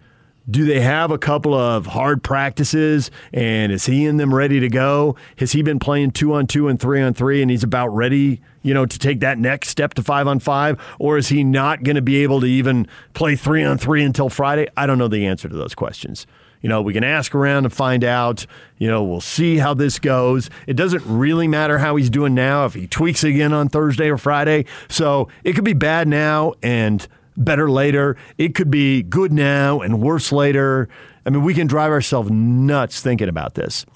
[0.50, 4.68] Do they have a couple of hard practices and is he in them ready to
[4.68, 5.14] go?
[5.36, 8.40] Has he been playing two on two and three on three and he's about ready,
[8.62, 10.80] you know, to take that next step to five on five?
[10.98, 14.30] Or is he not going to be able to even play three on three until
[14.30, 14.68] Friday?
[14.74, 16.26] I don't know the answer to those questions.
[16.62, 18.46] You know, we can ask around and find out.
[18.78, 20.50] You know, we'll see how this goes.
[20.66, 24.18] It doesn't really matter how he's doing now if he tweaks again on Thursday or
[24.18, 24.64] Friday.
[24.88, 27.06] So it could be bad now and
[27.44, 28.16] better later.
[28.36, 30.88] It could be good now and worse later.
[31.24, 33.86] I mean, we can drive ourselves nuts thinking about this.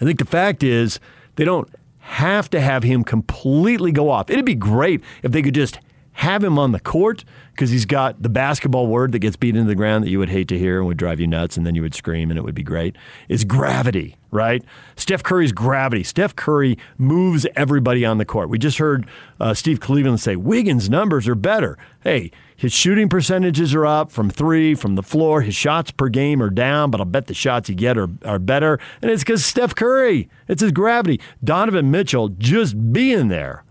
[0.00, 0.98] I think the fact is
[1.36, 1.68] they don't
[2.00, 4.28] have to have him completely go off.
[4.28, 5.78] It'd be great if they could just
[6.14, 9.66] have him on the court because he's got the basketball word that gets beat into
[9.66, 11.74] the ground that you would hate to hear and would drive you nuts and then
[11.74, 12.96] you would scream and it would be great
[13.28, 14.64] is gravity, right?
[14.96, 16.04] Steph Curry's gravity.
[16.04, 18.48] Steph Curry moves everybody on the court.
[18.48, 19.06] We just heard
[19.40, 21.76] uh, Steve Cleveland say Wiggins' numbers are better.
[22.02, 25.40] Hey, his shooting percentages are up from three, from the floor.
[25.40, 28.38] His shots per game are down, but I'll bet the shots he get are, are
[28.38, 28.78] better.
[29.02, 30.28] And it's because Steph Curry.
[30.48, 31.20] It's his gravity.
[31.42, 33.64] Donovan Mitchell just being there,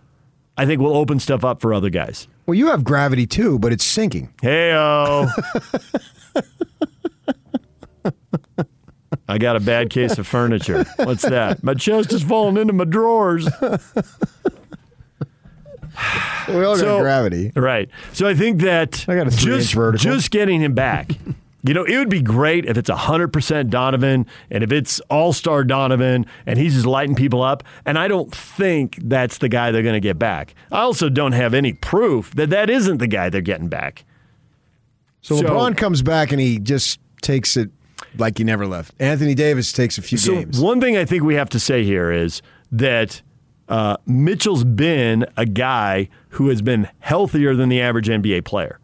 [0.57, 2.27] I think will open stuff up for other guys.
[2.45, 4.33] Well, you have gravity too, but it's sinking.
[4.41, 5.29] Heyo.
[9.29, 10.83] I got a bad case of furniture.
[10.97, 11.63] What's that?
[11.63, 13.47] My chest is falling into my drawers.
[16.49, 17.51] We all So- got gravity.
[17.55, 17.89] Right.
[18.13, 21.11] So I think that I got a just, just getting him back.
[21.65, 25.63] You know, it would be great if it's 100% Donovan and if it's all star
[25.63, 27.63] Donovan and he's just lighting people up.
[27.85, 30.55] And I don't think that's the guy they're going to get back.
[30.73, 34.03] I also don't have any proof that that isn't the guy they're getting back.
[35.21, 37.69] So, So- LeBron comes back and he just takes it
[38.17, 38.91] like he never left.
[38.99, 40.59] Anthony Davis takes a few So games.
[40.59, 42.41] one thing I think we have to say here is
[42.73, 43.21] that
[43.69, 48.79] uh, Mitchell's been a guy who has been healthier than the average NBA player.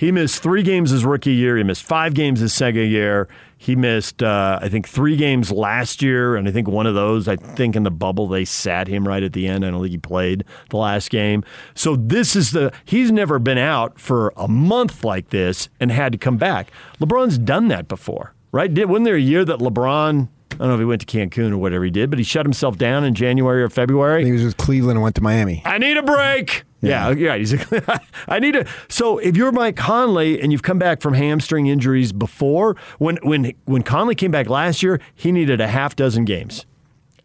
[0.00, 1.58] He missed three games his rookie year.
[1.58, 3.28] He missed five games his second year.
[3.58, 7.28] He missed, uh, I think, three games last year, and I think one of those,
[7.28, 9.62] I think in the bubble, they sat him right at the end.
[9.62, 11.44] I don't think he played the last game.
[11.74, 16.12] So this is the he's never been out for a month like this and had
[16.12, 16.70] to come back.
[16.98, 18.72] LeBron's done that before, right?
[18.72, 20.28] Did wasn't there a year that LeBron?
[20.52, 22.44] I don't know if he went to Cancun or whatever he did, but he shut
[22.44, 24.24] himself down in January or February.
[24.24, 25.62] he was with Cleveland and went to Miami.
[25.64, 26.64] I need a break.
[26.82, 27.36] Yeah, yeah.
[27.36, 27.54] He's
[28.28, 28.66] I need a.
[28.88, 33.52] So if you're Mike Conley and you've come back from hamstring injuries before, when when
[33.66, 36.64] when Conley came back last year, he needed a half dozen games,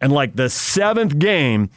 [0.00, 1.70] and like the seventh game,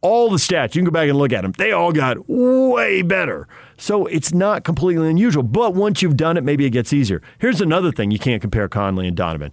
[0.00, 1.52] all the stats you can go back and look at them.
[1.58, 3.48] They all got way better.
[3.76, 5.42] So it's not completely unusual.
[5.42, 7.22] But once you've done it, maybe it gets easier.
[7.38, 9.52] Here's another thing you can't compare Conley and Donovan.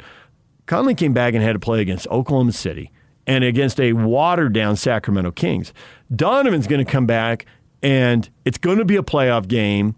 [0.67, 2.91] Conley came back and had to play against Oklahoma City
[3.25, 5.73] and against a watered down Sacramento Kings.
[6.15, 7.45] Donovan's going to come back
[7.82, 9.95] and it's going to be a playoff game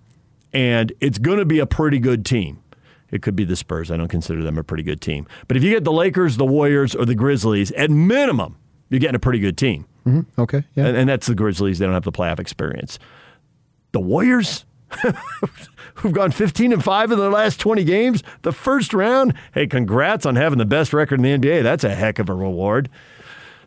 [0.54, 2.62] and it's going to be a pretty good team.
[3.12, 3.92] It could be the Spurs.
[3.92, 5.28] I don't consider them a pretty good team.
[5.48, 8.58] But if you get the Lakers, the Warriors, or the Grizzlies, at minimum,
[8.90, 9.86] you're getting a pretty good team.
[10.06, 10.42] Mm-hmm.
[10.42, 10.64] Okay.
[10.76, 10.88] Yeah.
[10.88, 11.80] And, and that's the Grizzlies.
[11.80, 13.00] They don't have the playoff experience.
[13.92, 14.66] The Warriors,
[15.96, 19.34] who've gone 15 and 5 in their last 20 games, the first round.
[19.54, 21.64] Hey, congrats on having the best record in the NBA.
[21.64, 22.90] That's a heck of a reward.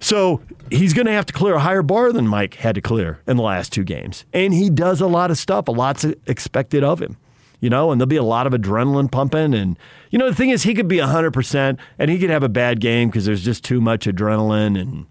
[0.00, 3.20] So he's going to have to clear a higher bar than Mike had to clear
[3.26, 4.24] in the last two games.
[4.32, 7.16] And he does a lot of stuff, a lot's expected of him.
[7.61, 9.54] You know, and there'll be a lot of adrenaline pumping.
[9.54, 9.78] And,
[10.11, 12.80] you know, the thing is, he could be 100% and he could have a bad
[12.80, 14.76] game because there's just too much adrenaline.
[14.80, 15.06] And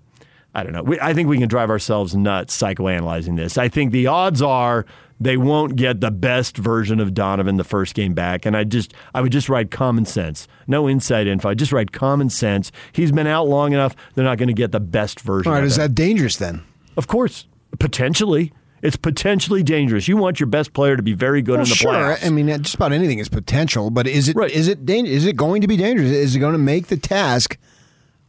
[0.54, 0.84] I don't know.
[0.84, 3.58] We, I think we can drive ourselves nuts psychoanalyzing this.
[3.58, 4.86] I think the odds are
[5.21, 8.45] they won't get the best version of Donovan the first game back.
[8.45, 10.47] And I just, I would just write common sense.
[10.67, 11.49] No inside info.
[11.49, 12.71] I just write common sense.
[12.91, 13.95] He's been out long enough.
[14.15, 15.63] They're not going to get the best version All right.
[15.63, 16.63] Is that dangerous then?
[16.97, 17.45] Of course,
[17.79, 18.51] potentially.
[18.81, 20.07] It's potentially dangerous.
[20.07, 21.91] You want your best player to be very good Well, in the sure.
[21.93, 22.25] playoffs.
[22.25, 24.49] I mean, just about anything is potential, but is it Right.
[24.49, 26.10] is it dang- is it going to be dangerous?
[26.10, 27.57] Is it going to make the task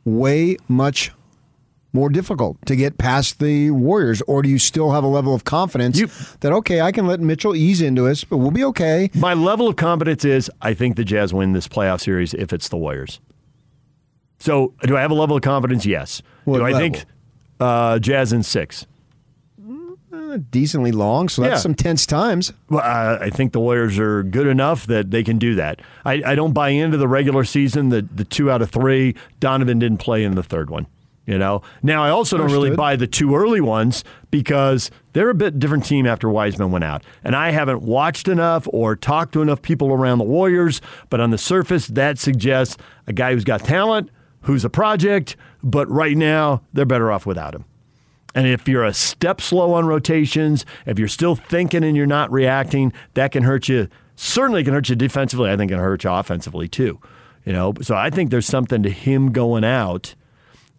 [0.05, 1.11] way much
[1.93, 5.45] more difficult to get past the Warriors, or do you still have a level of
[5.45, 6.09] confidence You-
[6.41, 9.11] that okay, I can let Mitchell ease into us, but we'll be okay?
[9.15, 12.69] My level of confidence is I think the Jazz win this playoff series if it's
[12.69, 13.21] the Warriors.
[14.39, 15.87] So, do I have a level of confidence?
[15.87, 16.21] Yes.
[16.45, 16.81] What do I level?
[16.81, 17.05] think
[17.61, 18.87] uh, Jazz in six?
[19.63, 21.59] Uh, uh, decently long, so that's Yeah.
[21.59, 22.53] some tense times.
[22.69, 25.81] Well, uh, I think the Warriors are good enough that they can do that.
[26.05, 27.91] I, I don't buy into the regular season.
[27.91, 30.87] The the two out of three, Donovan didn't play in the third one.
[31.27, 31.63] You know.
[31.83, 35.85] Now I also don't really buy the two early ones because they're a bit different
[35.85, 39.93] team after Wiseman went out, and I haven't watched enough or talked to enough people
[39.93, 40.81] around the Warriors.
[41.11, 44.11] But on the surface, that suggests a guy who's got talent,
[44.43, 45.37] who's a project.
[45.63, 47.65] But right now, they're better off without him.
[48.35, 52.33] And if you're a step slow on rotations, if you're still thinking and you're not
[52.33, 53.89] reacting, that can hurt you.
[54.17, 55.51] Certainly can hurt you defensively.
[55.51, 56.99] I think it can hurt you offensively too.
[57.45, 60.15] You know, so I think there's something to him going out.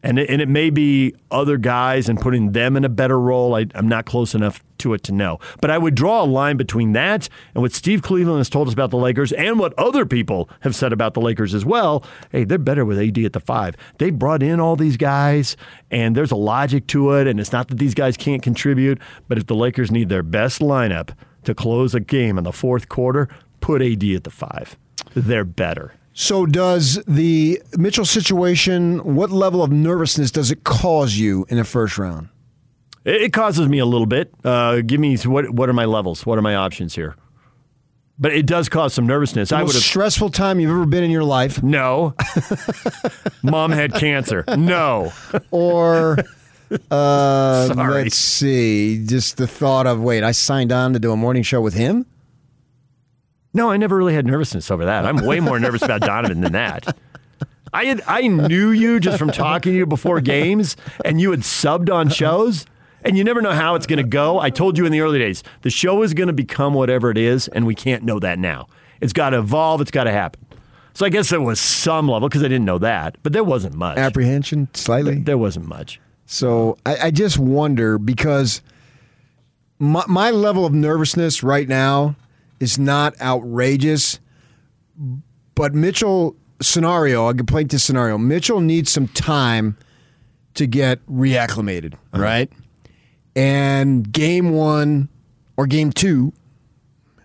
[0.03, 3.55] And it, and it may be other guys and putting them in a better role.
[3.55, 5.39] I, I'm not close enough to it to know.
[5.61, 8.73] But I would draw a line between that and what Steve Cleveland has told us
[8.73, 12.03] about the Lakers and what other people have said about the Lakers as well.
[12.31, 13.75] Hey, they're better with AD at the five.
[13.97, 15.55] They brought in all these guys,
[15.89, 17.25] and there's a logic to it.
[17.25, 20.59] And it's not that these guys can't contribute, but if the Lakers need their best
[20.59, 21.11] lineup
[21.45, 23.29] to close a game in the fourth quarter,
[23.61, 24.77] put AD at the five.
[25.13, 25.93] They're better.
[26.13, 29.15] So, does the Mitchell situation?
[29.15, 32.29] What level of nervousness does it cause you in the first round?
[33.03, 34.31] It, it causes me a little bit.
[34.43, 35.49] Uh, give me what?
[35.49, 36.25] What are my levels?
[36.25, 37.15] What are my options here?
[38.19, 39.51] But it does cause some nervousness.
[39.51, 42.13] I would stressful time you've ever been in your life, no.
[43.43, 44.43] Mom had cancer.
[44.55, 45.11] No.
[45.49, 46.19] or
[46.91, 48.03] uh, Sorry.
[48.03, 51.59] let's see, just the thought of wait, I signed on to do a morning show
[51.59, 52.05] with him.
[53.53, 55.05] No, I never really had nervousness over that.
[55.05, 56.95] I'm way more nervous about Donovan than that.
[57.71, 61.41] I had I knew you just from talking to you before games, and you had
[61.41, 62.65] subbed on shows,
[63.03, 64.39] and you never know how it's going to go.
[64.39, 67.17] I told you in the early days, the show is going to become whatever it
[67.17, 68.67] is, and we can't know that now.
[69.01, 69.81] It's got to evolve.
[69.81, 70.45] It's got to happen.
[70.93, 73.75] So I guess there was some level because I didn't know that, but there wasn't
[73.75, 73.97] much.
[73.97, 75.19] Apprehension, slightly.
[75.19, 75.99] There wasn't much.
[76.27, 78.61] So I, I just wonder because
[79.79, 82.15] my, my level of nervousness right now
[82.63, 84.19] is not outrageous,
[85.53, 88.17] but Mitchell scenario, I can play this scenario.
[88.17, 89.77] Mitchell needs some time
[90.53, 92.21] to get reacclimated, uh-huh.
[92.23, 92.51] right?
[93.35, 95.09] And game one
[95.57, 96.31] or game two,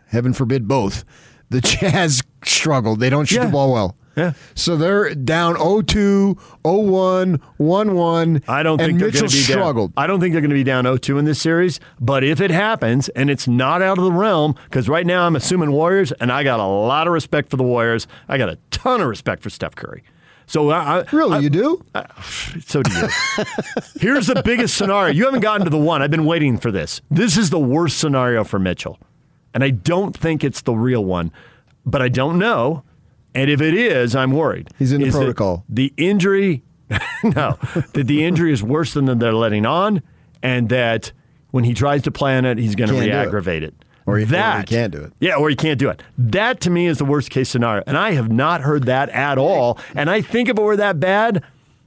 [0.09, 1.05] heaven forbid both,
[1.51, 2.99] the Jazz struggled.
[2.99, 3.47] They don't shoot Yeah.
[3.47, 3.97] the ball well.
[4.19, 4.33] Yeah.
[4.55, 8.43] So they're down 0-2, 0-1, 1-1.
[8.49, 9.95] I don't think they're Mitchell going to be struggled.
[9.95, 10.05] down.
[10.05, 11.81] I don't think they're going to be down 0-2 in this series.
[12.01, 15.37] But if it happens, and it's not out of the realm, because right now I'm
[15.37, 18.07] assuming Warriors, and I got a lot of respect for the Warriors.
[18.29, 20.03] I got a ton of respect for Steph Curry.
[20.47, 21.85] So I, I, Really, I- you do?
[22.65, 23.09] so do you.
[24.01, 25.13] Here's the biggest scenario.
[25.13, 26.01] You haven't gotten to the one.
[26.03, 27.01] I've been waiting for this.
[27.11, 28.99] This is the worst scenario for Mitchell.
[29.55, 31.33] And I don't think it's the real one,
[31.85, 32.83] but I don't know.
[33.35, 34.69] And if it is, I'm worried.
[34.79, 35.65] He's in the Is protocol.
[35.69, 36.63] The injury,
[37.23, 37.59] no,
[37.93, 40.03] that the injury is worse than they're letting on,
[40.43, 41.13] and that
[41.51, 43.07] when he tries to plan it, he's going to do it.
[43.07, 43.75] re-aggravate it.
[44.07, 45.13] Or he- or he can't do it.
[45.21, 46.03] Yeah, or he can't do it.
[46.17, 49.37] That to me is the worst case scenario, and I have not heard that at
[49.37, 49.79] all.
[49.95, 51.43] And I think if it were that bad,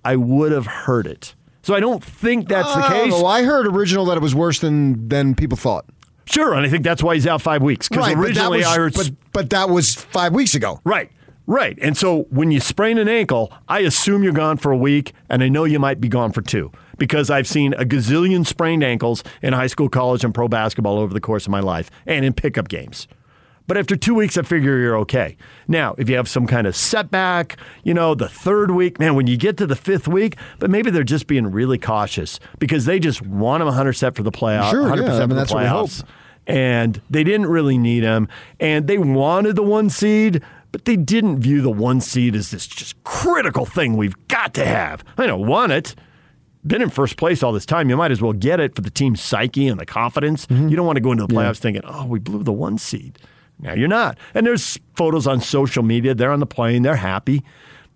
[0.06, 1.34] I would have heard it.
[1.64, 3.14] So I don't think that's the oh, case.
[3.16, 5.86] Oh, I heard original that it was worse than than people thought.
[6.26, 7.90] Sure, and I think that's why he's out five weeks.
[7.90, 10.80] Because Right, but that originally was- I heard but, but that was five weeks ago.
[10.84, 11.12] Right.
[11.52, 11.78] Right.
[11.82, 15.44] And so when you sprain an ankle, I assume you're gone for a week, and
[15.44, 19.22] I know you might be gone for two because I've seen a gazillion sprained ankles
[19.42, 22.32] in high school, college, and pro basketball over the course of my life and in
[22.32, 23.06] pickup games.
[23.68, 25.36] But after two weeks, I figure you're okay.
[25.68, 29.28] Now, if you have some kind of setback, you know, the third week, man, when
[29.28, 32.98] you get to the fifth week, but maybe they're just being really cautious because they
[32.98, 35.04] just want them 100 set for the playoff, Sure, yeah.
[35.04, 35.90] 100% I mean, that's what we hope.
[35.90, 36.04] playoffs
[36.48, 38.28] and they didn't really need him.
[38.60, 42.68] And they wanted the one seed, but they didn't view the one seed as this
[42.68, 45.04] just critical thing we've got to have.
[45.18, 45.96] I don't want it.
[46.66, 47.90] Been in first place all this time.
[47.90, 50.46] You might as well get it for the team's psyche and the confidence.
[50.46, 50.70] Mm-hmm.
[50.70, 53.18] You don't want to go into the playoffs thinking, oh, we blew the one seed.
[53.60, 54.18] Now you're not.
[54.34, 56.14] And there's photos on social media.
[56.14, 56.84] They're on the plane.
[56.84, 57.44] They're happy.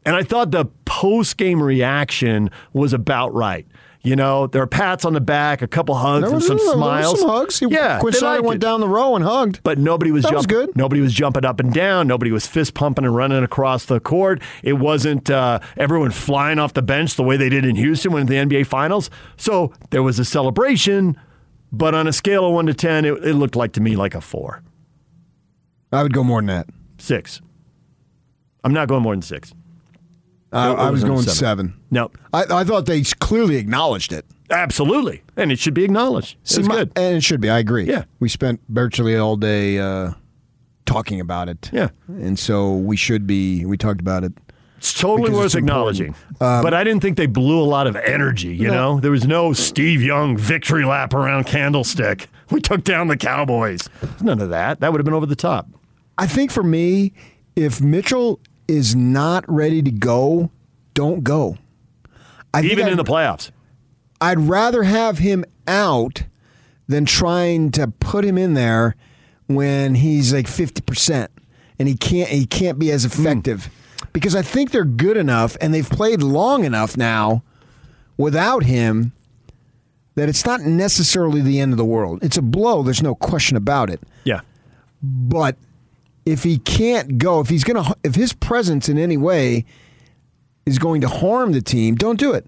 [0.06, 3.68] And I thought the post game reaction was about right.
[4.06, 6.72] You know, there are pats on the back, a couple hugs, There and some was
[6.74, 7.20] smiles.
[7.20, 7.60] some hugs.
[7.60, 8.66] He- Yeah, Snyder went it.
[8.66, 9.62] down the row and hugged.
[9.64, 10.68] But nobody was That was jumping.
[10.68, 10.78] good.
[10.78, 12.08] Nobody was jumping up and down.
[12.08, 14.42] Nobody was fist pumping and running across the court.
[14.64, 18.28] It wasn't uh, everyone flying off the bench the way they did in Houston when
[18.28, 19.10] the NBA Finals.
[19.38, 21.18] So there was a celebration,
[21.72, 24.14] but on a scale of one to ten, it, it looked like to me like
[24.14, 24.62] a four,
[25.92, 26.68] I would go more than that.
[27.00, 27.42] six.
[28.64, 29.52] I'm not going more than six.
[30.52, 31.36] I, I was was going seven.
[31.36, 31.74] seven.
[31.92, 34.26] No, I, I thought they clearly acknowledged it.
[34.50, 36.38] absolutely, and it should be acknowledged.
[36.44, 36.92] See, It's my- good.
[36.96, 37.50] And it should be.
[37.50, 37.86] I agree.
[37.86, 38.04] Yeah.
[38.20, 40.12] We spent virtually all day uh,
[40.86, 41.70] talking about it.
[41.74, 41.90] Yeah.
[42.08, 44.34] And so we should be, we talked about it
[44.78, 45.98] It's totally worth it's important.
[46.00, 46.16] acknowledging.
[46.40, 49.00] but I didn't think they blew a lot of energy, you know?
[49.00, 52.28] There was no Steve Young victory lap around Candlestick.
[52.52, 53.90] We took down the Cowboys.
[54.22, 54.80] None of that.
[54.80, 55.68] That would have been over the top.
[56.16, 57.14] I think for me,
[57.56, 60.50] if Mitchell is not ready to go,
[60.94, 61.58] don't go.
[62.54, 63.52] I Even in I'd- the playoffs.
[64.22, 66.24] I'd rather have him out
[66.88, 68.96] than trying to put him in there
[69.48, 71.32] when he's like fifty percent
[71.78, 73.22] and he can't he can't be as hmm.
[73.22, 73.70] effective
[74.14, 77.44] because I think they're good enough and they've played long enough now
[78.18, 79.12] without him
[80.16, 82.24] that it's not necessarily the end of the world.
[82.24, 82.84] It's a blow.
[82.84, 84.02] There's no question about it.
[84.24, 84.42] Yeah.
[85.04, 85.58] But
[86.26, 89.66] if he can't go, if he's gonna, if his presence in any way
[90.66, 92.46] is going to harm the team, don't do it.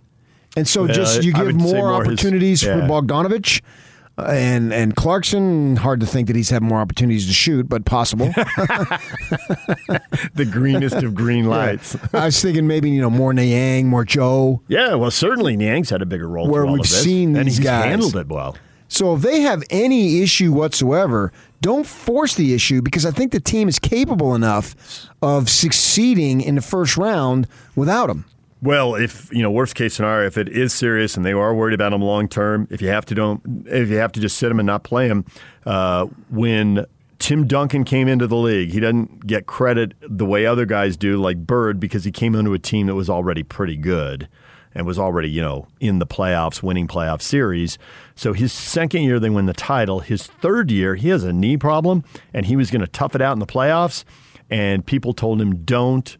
[0.55, 2.69] And so Well, just you give more more his- opportunities for.
[2.81, 3.61] Bogdanovich.
[4.17, 7.85] uh, And and Clarkson, hard to think that he's had more opportunities to shoot, but
[7.85, 8.33] possible.
[10.33, 11.95] The greenest of green lights.
[12.13, 14.61] I was thinking maybe you know more Niang, more Joe.
[14.67, 17.47] Yeah, well, certainly Niang's had a bigger role Where all we've of this, seen and
[17.47, 17.85] these he's guys.
[17.85, 18.55] handled it well.
[18.87, 23.39] So if they have any issue whatsoever, don't force the issue because I think the
[23.39, 24.75] team is capable enough
[25.21, 28.25] of succeeding in the first round without him.
[28.61, 31.75] Well, if you know, worst case scenario, if it is serious and they are worried
[31.75, 34.51] about him long term, if you have to don't, if you have to just sit
[34.51, 35.25] him and not play him,
[35.65, 36.85] uh, when
[37.19, 41.17] Tim Duncan came into the league, he doesn't get credit the way other guys do,
[41.17, 44.27] like Bird, because he came into a team that was already pretty good
[44.77, 47.77] and was already you know in the playoffs, winning playoff series.
[48.15, 49.99] So his second year they win the title.
[49.99, 52.03] His third year he has a knee problem
[52.33, 54.05] and he was going to tough it out in the playoffs,
[54.49, 56.15] and people told him don't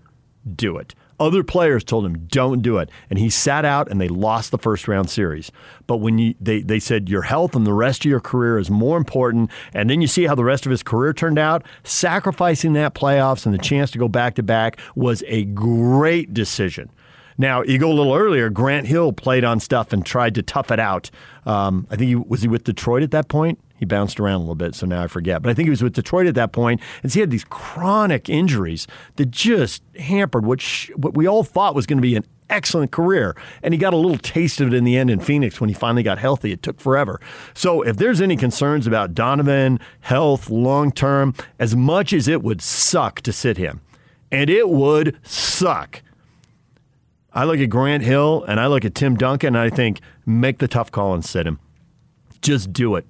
[0.56, 0.96] do it.
[1.20, 4.58] Other players told him, "Don't do it," and he sat out, and they lost the
[4.60, 5.52] first round series.
[5.88, 8.70] But when you they they said your health and the rest of your career is
[8.70, 11.64] more important, and then you see how the rest of his career turned out.
[11.84, 16.92] Sacrificing that playoffs and the chance to go back to back was a great decision.
[17.38, 18.50] Now you go a little earlier.
[18.50, 21.12] Grant Hill played on stuff and tried to tough it out.
[21.46, 23.60] Um, I think he was he with Detroit at that point.
[23.78, 25.44] He bounced around a little bit, so now I forget.
[25.44, 28.28] But I think he was with Detroit at that point, and he had these chronic
[28.28, 32.26] injuries that just hampered what sh- what we all thought was going to be an
[32.50, 33.36] excellent career.
[33.62, 35.76] And he got a little taste of it in the end in Phoenix when he
[35.76, 36.52] finally got healthy.
[36.52, 37.22] It took forever.
[37.54, 42.62] So if there's any concerns about Donovan health long term, as much as it would
[42.62, 43.82] suck to sit him,
[44.32, 46.02] and it would suck.
[47.38, 50.58] I look at Grant Hill and I look at Tim Duncan and I think make
[50.58, 51.60] the tough call and sit him.
[52.42, 53.08] Just do it.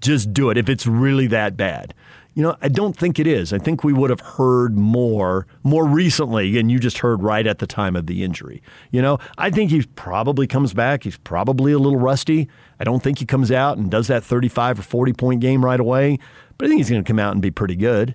[0.00, 1.92] Just do it if it's really that bad.
[2.32, 3.52] You know, I don't think it is.
[3.52, 7.58] I think we would have heard more more recently, and you just heard right at
[7.58, 8.62] the time of the injury.
[8.92, 11.04] You know, I think he probably comes back.
[11.04, 12.48] He's probably a little rusty.
[12.80, 15.80] I don't think he comes out and does that 35 or 40 point game right
[15.80, 16.18] away,
[16.56, 18.14] but I think he's going to come out and be pretty good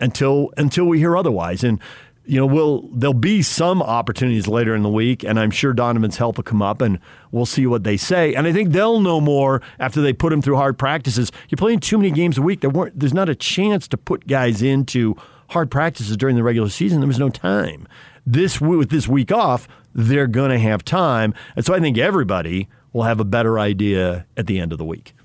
[0.00, 1.62] until until we hear otherwise.
[1.62, 1.80] And
[2.26, 6.16] you know, we'll there'll be some opportunities later in the week, and I'm sure Donovan's
[6.16, 6.98] help will come up, and
[7.30, 8.34] we'll see what they say.
[8.34, 11.30] And I think they'll know more after they put him through hard practices.
[11.48, 12.60] You're playing too many games a week.
[12.60, 12.98] There weren't.
[12.98, 15.14] There's not a chance to put guys into
[15.50, 17.00] hard practices during the regular season.
[17.00, 17.86] There was no time.
[18.26, 22.68] This with this week off, they're going to have time, and so I think everybody
[22.92, 25.15] will have a better idea at the end of the week.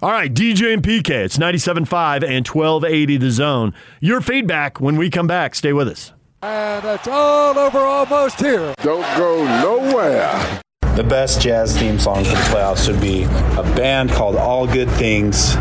[0.00, 1.10] All right, DJ and PK.
[1.10, 3.74] It's 97.5 and 1280 the zone.
[4.00, 5.54] Your feedback when we come back.
[5.54, 6.12] Stay with us.
[6.42, 8.74] And it's all over almost here.
[8.82, 10.60] Don't go nowhere.
[10.96, 14.90] The best jazz theme song for the playoffs would be a band called All Good
[14.90, 15.54] Things,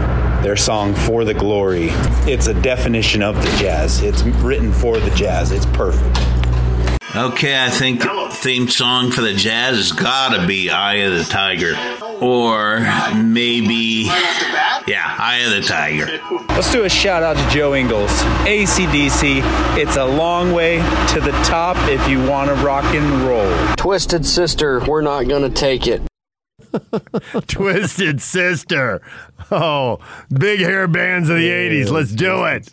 [0.44, 1.90] their song For the Glory.
[2.28, 4.02] It's a definition of the jazz.
[4.02, 5.52] It's written for the jazz.
[5.52, 6.18] It's perfect.
[7.14, 11.76] Okay, I think theme song for the Jazz has gotta be Eye of the Tiger.
[12.22, 12.80] Or
[13.14, 14.06] maybe,
[14.88, 16.22] yeah, Eye of the Tiger.
[16.48, 18.12] Let's do a shout out to Joe Ingles.
[18.46, 19.42] ACDC,
[19.78, 20.78] it's a long way
[21.10, 23.76] to the top if you want to rock and roll.
[23.76, 26.02] Twisted Sister, we're not going to take it.
[27.48, 29.02] Twisted Sister.
[29.52, 30.00] Oh,
[30.34, 31.92] big hair bands of the 80s.
[31.92, 32.72] Let's do it.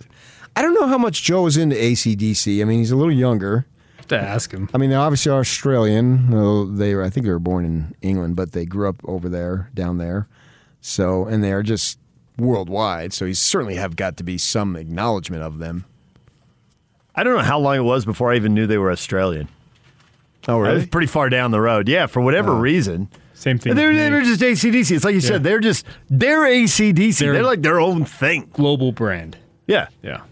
[0.55, 2.62] I don't know how much Joe is into ACDC.
[2.62, 3.66] I mean, he's a little younger.
[4.09, 4.68] To ask him.
[4.74, 6.30] I mean, they obviously are obviously Australian.
[6.30, 9.28] Well, they were, I think they were born in England, but they grew up over
[9.28, 10.28] there, down there.
[10.80, 11.98] So, and they are just
[12.38, 13.12] worldwide.
[13.12, 15.84] So, he certainly have got to be some acknowledgement of them.
[17.14, 19.48] I don't know how long it was before I even knew they were Australian.
[20.46, 21.88] Oh, I was pretty far down the road.
[21.88, 22.59] Yeah, for whatever oh.
[22.59, 23.09] reason.
[23.34, 23.74] Same thing.
[23.74, 24.96] They're, they're just ACDC.
[24.96, 27.18] It's like you said, they're just, they're ACDC.
[27.18, 28.48] They're, They're- like their own thing.
[28.52, 29.36] global brand.
[29.66, 29.88] Yeah.
[30.02, 30.22] Yeah.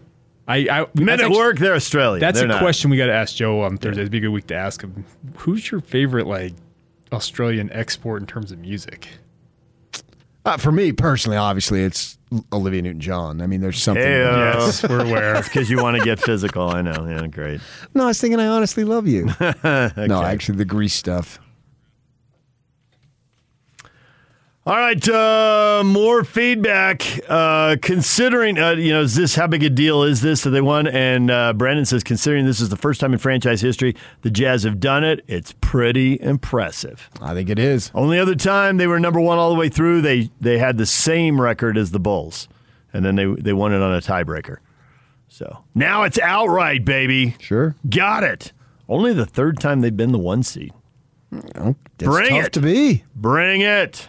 [0.49, 2.20] I, I Men that's at actually- work, they're Australian.
[2.20, 2.61] That's They're a not.
[2.61, 4.03] question we got to ask Joe on Thursday.
[4.03, 5.05] It'd be a good week to ask him.
[5.38, 6.55] Who's your favorite like
[7.12, 9.09] Australian export in terms of music?
[10.44, 12.18] Uh, for me personally, obviously, it's
[12.53, 13.40] Olivia Newton-John.
[13.40, 14.01] I mean, there's something.
[14.05, 15.32] Hey, Yes, we're aware.
[15.32, 16.68] That's because you want to get physical.
[16.68, 17.05] I know.
[17.09, 17.61] Yeah, great.
[17.94, 19.28] No, I was thinking I honestly love you.
[19.40, 20.07] Okay.
[20.07, 21.40] No, actually, the Grease stuff.
[24.66, 27.20] All right, uh, more feedback.
[27.28, 30.60] Uh, considering, uh, you know, is this how big a deal is this that they
[30.60, 30.88] won?
[30.88, 34.64] And uh, Brandon says, considering this is the first time in franchise history the Jazz
[34.64, 37.08] have done it, it's pretty impressive.
[37.20, 37.92] I think it is.
[37.94, 40.86] Only other time they were number one all the way through, they they had the
[40.86, 42.48] same record as the Bulls,
[42.92, 44.56] and then they they won it on a tiebreaker.
[45.28, 47.36] So now it's outright, baby.
[47.38, 47.76] Sure.
[47.88, 48.52] Got it.
[48.88, 50.72] Only the third time they've been the one seed.
[51.30, 52.52] That's Bring tough it.
[52.54, 53.04] to be.
[53.14, 54.08] Bring it.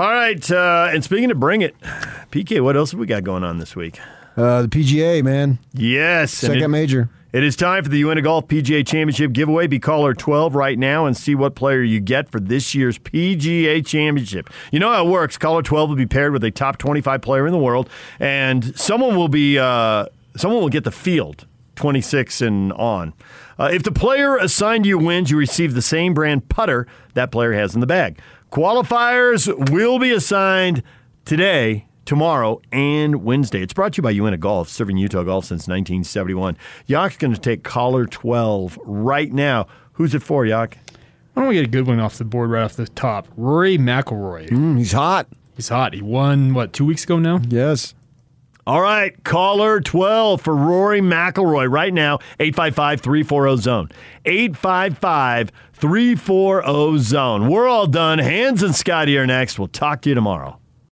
[0.00, 0.50] All right.
[0.50, 1.78] Uh, and speaking of bring it,
[2.30, 4.00] PK, what else have we got going on this week?
[4.34, 5.58] Uh, the PGA, man.
[5.74, 6.32] Yes.
[6.32, 7.10] Second it- major.
[7.34, 9.66] It is time for the Uinta Golf PGA Championship giveaway.
[9.66, 13.86] Be caller 12 right now and see what player you get for this year's PGA
[13.86, 14.48] Championship.
[14.72, 15.36] You know how it works.
[15.36, 19.16] Caller 12 will be paired with a top 25 player in the world, and someone
[19.16, 21.46] will be uh, someone will get the field
[21.76, 23.12] 26 and on.
[23.60, 27.30] Uh, if the player assigned to you wins, you receive the same brand putter that
[27.30, 28.18] player has in the bag.
[28.50, 30.82] Qualifiers will be assigned
[31.24, 33.62] today tomorrow and Wednesday.
[33.62, 36.56] It's brought to you by Uinta Golf, serving Utah golf since 1971.
[36.86, 39.68] Yak's going to take caller 12 right now.
[39.92, 40.78] Who's it for, Yak?
[41.34, 43.28] Why don't we get a good one off the board right off the top?
[43.36, 44.48] Rory McIlroy.
[44.48, 45.28] Mm, he's hot.
[45.54, 45.94] He's hot.
[45.94, 47.40] He won what two weeks ago now?
[47.48, 47.94] Yes.
[48.70, 53.88] All right, caller 12 for Rory McIlroy right now, 855 340 zone.
[54.24, 57.48] 855 340 zone.
[57.48, 58.20] We're all done.
[58.20, 59.58] Hans and Scotty are next.
[59.58, 60.59] We'll talk to you tomorrow.